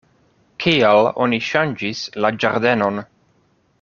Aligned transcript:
Kial 0.63 1.09
oni 1.25 1.39
ŝanĝis 1.49 2.01
la 2.25 2.33
ĝardenon? 2.45 2.99